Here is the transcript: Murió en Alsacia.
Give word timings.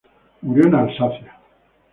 Murió 0.41 0.65
en 0.65 0.73
Alsacia. 0.73 1.37